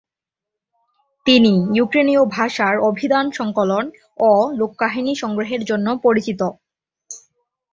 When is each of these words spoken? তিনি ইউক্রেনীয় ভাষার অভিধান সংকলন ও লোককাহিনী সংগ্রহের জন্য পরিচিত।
তিনি 1.25 1.53
ইউক্রেনীয় 1.77 2.23
ভাষার 2.35 2.75
অভিধান 2.89 3.25
সংকলন 3.31 3.85
ও 4.19 4.29
লোককাহিনী 4.59 5.13
সংগ্রহের 5.15 5.61
জন্য 5.65 5.87
পরিচিত। 6.03 6.41